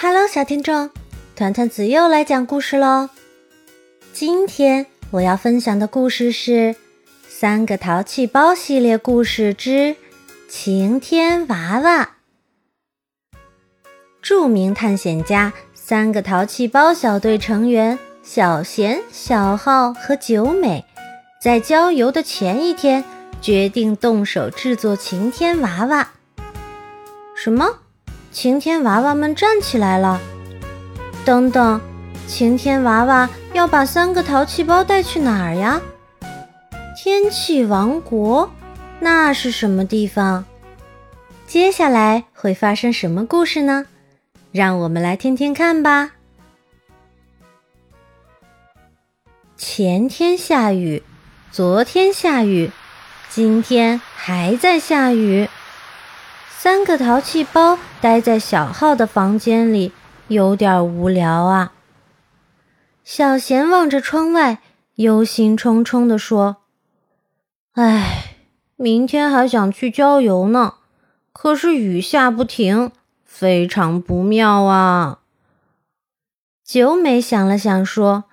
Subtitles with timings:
[0.00, 0.90] Hello，小听众，
[1.34, 3.10] 团团子又来讲故事喽。
[4.12, 6.52] 今天我要分享的故事是
[7.26, 9.70] 《三个淘气包》系列故事之
[10.48, 12.10] 《晴天娃娃》。
[14.22, 20.84] 著名探险家三个淘气包小队成员小贤、小浩和九美，
[21.42, 23.02] 在郊游的前一天
[23.42, 26.08] 决定动手制作晴天娃娃。
[27.34, 27.80] 什么？
[28.30, 30.20] 晴天娃娃们站起来了！
[31.24, 31.80] 等等，
[32.26, 35.80] 晴天娃娃要把三个淘气包带去哪儿呀？
[36.96, 38.50] 天气王国？
[39.00, 40.44] 那是什么地方？
[41.46, 43.86] 接下来会发生什么故事呢？
[44.52, 46.12] 让我们来听听看吧。
[49.56, 51.02] 前天下雨，
[51.50, 52.70] 昨天下雨，
[53.28, 55.48] 今天还在下雨。
[56.50, 59.92] 三个淘气包待在小号的房间里，
[60.26, 61.72] 有点无聊啊。
[63.04, 64.58] 小贤望着窗外，
[64.96, 66.58] 忧心忡忡地说
[67.74, 68.34] ：“哎，
[68.76, 70.74] 明天还想去郊游呢，
[71.32, 72.90] 可是雨下不停，
[73.24, 75.20] 非常不妙啊。”
[76.62, 78.24] 九美想了想说：“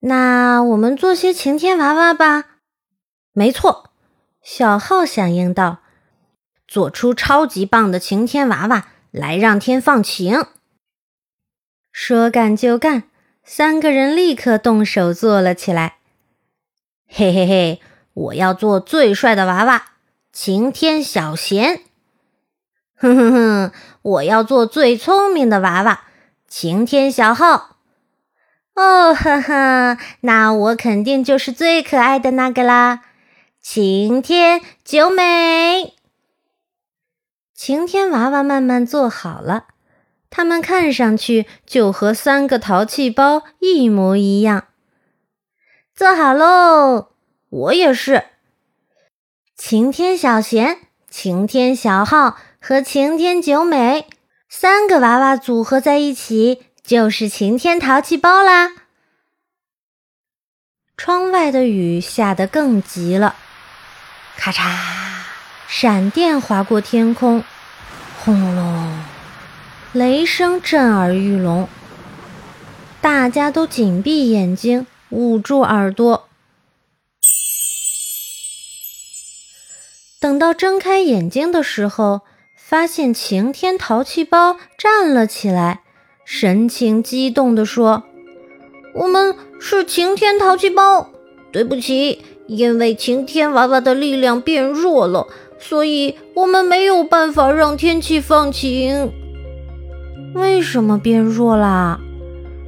[0.00, 2.46] 那我们做些晴天娃娃吧。”
[3.32, 3.90] 没错，
[4.42, 5.81] 小号响应道。
[6.72, 10.46] 做出超级棒的晴天娃娃来，让天放晴。
[11.92, 13.02] 说干就干，
[13.44, 15.96] 三个人立刻动手做了起来。
[17.06, 17.80] 嘿嘿嘿，
[18.14, 19.84] 我要做最帅的娃娃，
[20.32, 21.82] 晴天小贤。
[22.96, 26.04] 哼哼哼，我要做最聪明的娃娃，
[26.48, 27.76] 晴天小浩。
[28.74, 33.02] 哦呵呵，那我肯定就是最可爱的那个啦，
[33.60, 35.96] 晴天九美。
[37.64, 39.66] 晴天娃娃慢慢做好了，
[40.30, 44.64] 它们看上去就和三个淘气包一模一样。
[45.94, 47.10] 做好喽！
[47.50, 48.24] 我也是。
[49.56, 50.78] 晴天小贤、
[51.08, 54.08] 晴天小浩和晴天九美
[54.48, 58.72] 三个娃娃组合在一起，就是晴天淘气包啦。
[60.96, 63.36] 窗外的雨下得更急了，
[64.36, 64.64] 咔嚓，
[65.68, 67.44] 闪电划过天空。
[68.24, 68.88] 轰隆，
[69.92, 71.66] 雷声震耳欲聋，
[73.00, 76.28] 大家都紧闭眼睛，捂住耳朵。
[80.20, 82.20] 等到睁开眼睛的时候，
[82.56, 85.80] 发现晴天淘气包站了起来，
[86.24, 88.04] 神情激动地说
[88.94, 91.10] ：“我们是晴天淘气包，
[91.50, 95.26] 对不起，因为晴天娃娃的力量变弱了。”
[95.62, 99.12] 所以我们没有办法让天气放晴。
[100.34, 102.00] 为什么变弱啦？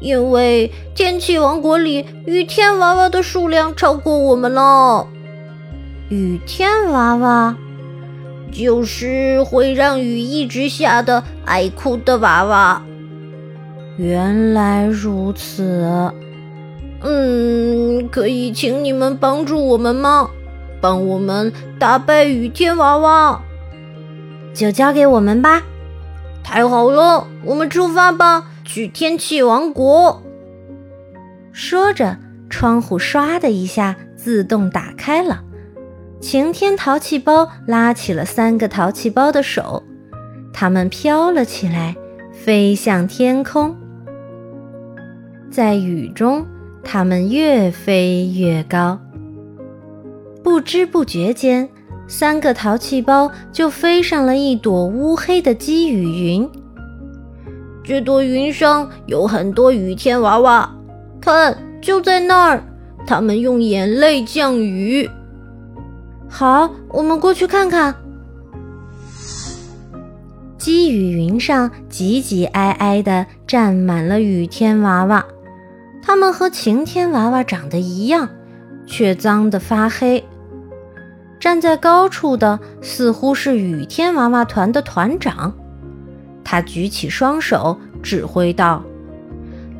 [0.00, 5.06] 因为天气王国里雨天娃娃的数量超过我们了。
[6.08, 7.56] 雨天娃娃
[8.50, 12.82] 就是会让雨一直下的爱哭的娃娃。
[13.98, 16.12] 原来如此。
[17.02, 20.30] 嗯，可以请你们帮助我们吗？
[20.80, 23.42] 帮我们打败雨天娃娃，
[24.54, 25.62] 就交给我们吧！
[26.42, 30.22] 太好了，我们出发吧，去天气王国。
[31.52, 32.16] 说着，
[32.48, 35.42] 窗户唰的一下自动打开了，
[36.20, 39.82] 晴天淘气包拉起了三个淘气包的手，
[40.52, 41.96] 他们飘了起来，
[42.32, 43.76] 飞向天空。
[45.50, 46.46] 在雨中，
[46.84, 49.00] 他们越飞越高。
[50.48, 51.68] 不知不觉间，
[52.08, 56.50] 三个淘气包就飞上了一朵乌黑的积雨云。
[57.84, 60.74] 这朵云上有很多雨天娃娃，
[61.20, 62.64] 看，就在那儿，
[63.06, 65.08] 他们用眼泪降雨。
[66.30, 67.94] 好，我们过去看看。
[70.56, 75.26] 积雨云上挤挤挨挨的站满了雨天娃娃，
[76.02, 78.30] 它们和晴天娃娃长得一样，
[78.86, 80.24] 却脏得发黑。
[81.40, 85.54] 站在高处的似乎是雨天娃娃团的团长，
[86.44, 88.82] 他举起双手指挥道：“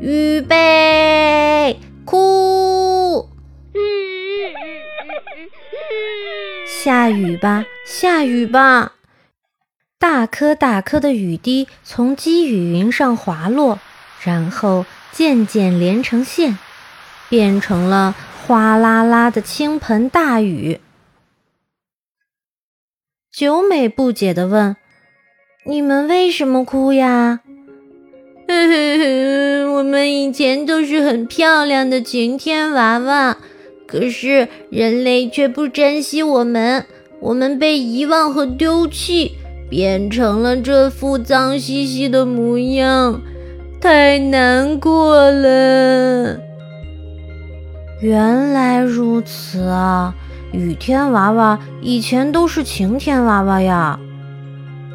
[0.00, 3.28] 预备，哭！
[6.66, 8.92] 下雨吧，下雨吧！”
[9.98, 13.80] 大颗大颗的雨滴从积雨云上滑落，
[14.22, 16.56] 然后渐渐连成线，
[17.28, 18.14] 变成了
[18.46, 20.80] 哗啦啦的倾盆大雨。
[23.38, 24.74] 九美不解地问
[25.62, 27.38] ：“你们为什么哭呀？
[29.78, 33.36] ”我们以前都是很漂亮的晴天娃娃，
[33.86, 36.84] 可是人类却不珍惜我们，
[37.20, 39.36] 我们被遗忘和丢弃，
[39.70, 43.22] 变成了这副脏兮兮的模样，
[43.80, 46.40] 太难过了。
[48.00, 50.12] 原来如此啊！
[50.52, 53.98] 雨天娃娃以前都是晴天娃娃呀。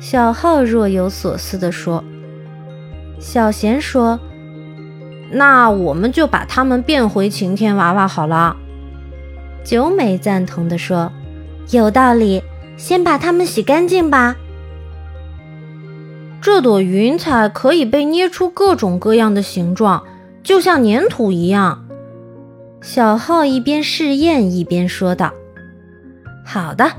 [0.00, 2.02] 小浩若有所思地说。
[3.18, 4.18] 小贤说
[5.30, 8.56] ：“那我们就把它们变回晴天娃娃好了。”
[9.62, 11.12] 九美赞同地说
[11.70, 12.42] ：“有道理，
[12.78, 14.36] 先把它们洗干净吧。”
[16.40, 20.02] 这朵云彩可以被捏出各种各样的形状，
[20.42, 21.84] 就像粘土一样。
[22.80, 25.34] 小浩一边试验一边说道
[26.52, 26.90] ：“好的，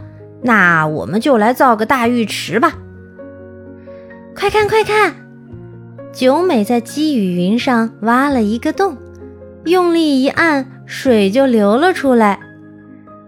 [0.41, 2.71] 那我们就来造个大浴池吧。
[4.33, 5.13] 快看，快看！”
[6.13, 8.95] 九美在积雨云上挖了一个洞，
[9.65, 12.39] 用力一按，水就流了出来。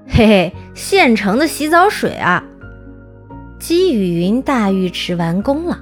[0.08, 2.42] 嘿嘿，现成的洗澡水啊！
[3.60, 5.78] 积雨云大浴池完工了，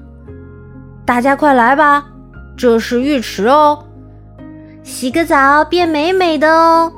[1.06, 2.08] 大家快来吧，
[2.58, 3.86] 这是浴池哦，
[4.82, 6.92] 洗个澡变美美的哦。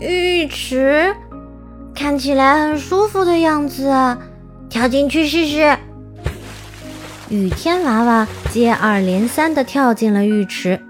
[0.00, 1.14] 浴池
[1.98, 3.92] 看起来很舒服的样子，
[4.70, 5.76] 跳进去试试。
[7.28, 10.80] 雨天娃娃接二连三地跳进了浴池，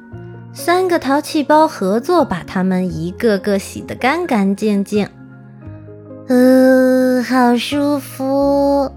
[0.53, 5.09] 三个淘气包合作，把它们一个个洗得干干净净。
[6.29, 8.93] 呃，好舒服！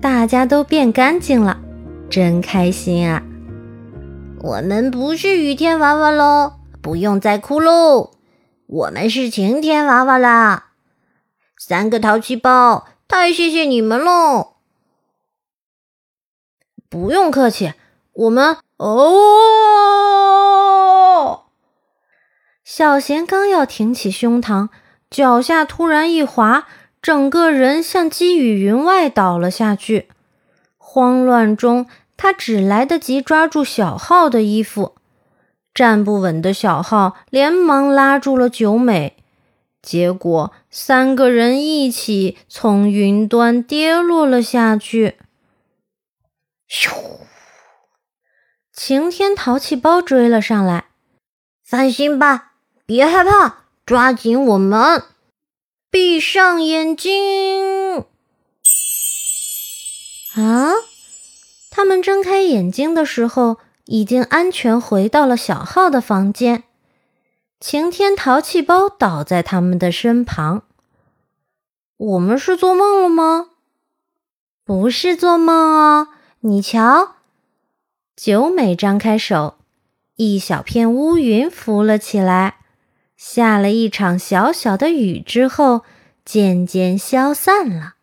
[0.00, 1.58] 大家都变干净了，
[2.08, 3.22] 真开心啊！
[4.40, 8.12] 我们不是雨天娃娃喽，不用再哭喽，
[8.66, 10.70] 我们是晴天娃娃啦！
[11.66, 14.56] 三个淘气包，太谢谢你们喽！
[16.90, 17.72] 不用客气，
[18.12, 19.64] 我们哦。
[22.62, 24.68] 小贤刚要挺起胸膛，
[25.08, 26.66] 脚下突然一滑，
[27.00, 30.10] 整个人向积雨云外倒了下去。
[30.76, 31.86] 慌乱中，
[32.18, 34.96] 他只来得及抓住小浩的衣服，
[35.72, 39.13] 站不稳的小浩连忙拉住了九美，
[39.84, 45.18] 结果三个人一起从云端跌落了下去。
[46.66, 46.90] 咻！
[48.72, 50.86] 晴天淘气包追了上来。
[51.62, 52.54] 放心吧，
[52.86, 55.02] 别害怕，抓紧我们，
[55.90, 58.06] 闭上眼睛。
[60.34, 60.72] 啊！
[61.70, 66.64] 他们睁开眼睛的时候，已经安全回到了小号的房间。
[67.66, 70.64] 晴天淘气包倒在他们的身旁。
[71.96, 73.46] 我们是做梦了吗？
[74.66, 76.08] 不是做梦哦。
[76.40, 77.14] 你瞧，
[78.14, 79.54] 九美张开手，
[80.16, 82.58] 一小片乌云浮了起来，
[83.16, 85.84] 下了一场小小的雨之后，
[86.22, 87.93] 渐渐消散了。